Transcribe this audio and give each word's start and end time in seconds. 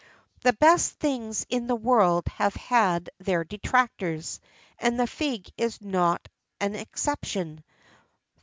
The 0.39 0.53
best 0.53 0.93
things 0.93 1.45
in 1.47 1.67
the 1.67 1.75
world 1.75 2.25
have 2.29 2.55
had 2.55 3.11
their 3.19 3.43
detractors, 3.43 4.39
and 4.79 4.99
the 4.99 5.05
fig 5.05 5.51
is 5.57 5.79
not 5.79 6.27
an 6.59 6.73
exception. 6.73 7.63